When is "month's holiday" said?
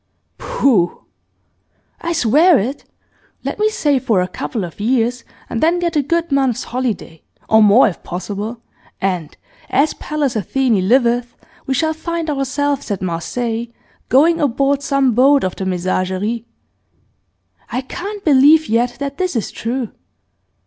6.31-7.21